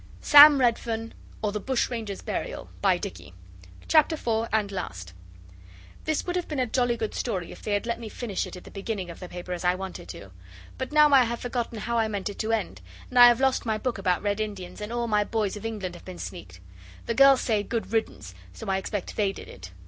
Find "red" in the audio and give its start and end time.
14.23-14.39